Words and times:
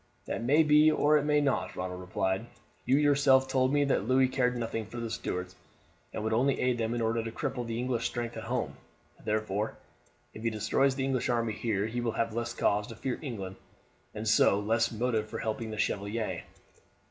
"That 0.25 0.41
may 0.43 0.63
be 0.63 0.89
or 0.89 1.15
it 1.19 1.25
may 1.25 1.41
not," 1.41 1.75
Ronald 1.75 1.99
replied. 1.99 2.47
"You 2.87 2.97
yourself 2.97 3.47
told 3.47 3.71
me 3.71 3.83
that 3.85 4.07
Louis 4.07 4.27
cared 4.27 4.57
nothing 4.57 4.87
for 4.87 4.97
the 4.99 5.11
Stuarts, 5.11 5.55
and 6.11 6.23
would 6.23 6.33
only 6.33 6.59
aid 6.59 6.79
them 6.79 6.95
in 6.95 7.01
order 7.03 7.23
to 7.23 7.29
cripple 7.31 7.67
the 7.67 7.77
English 7.77 8.07
strength 8.07 8.35
at 8.35 8.45
home. 8.45 8.77
Therefore, 9.23 9.77
if 10.33 10.41
he 10.41 10.49
destroys 10.49 10.95
the 10.95 11.05
English 11.05 11.29
army 11.29 11.53
here 11.53 11.85
he 11.85 12.01
will 12.01 12.13
have 12.13 12.33
less 12.33 12.51
cause 12.55 12.87
to 12.87 12.95
fear 12.95 13.19
England 13.21 13.57
and 14.15 14.27
so 14.27 14.59
less 14.59 14.91
motive 14.91 15.29
for 15.29 15.37
helping 15.37 15.69
the 15.69 15.77
Chevalier." 15.77 16.45